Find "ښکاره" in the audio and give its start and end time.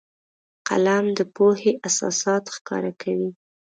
2.55-2.91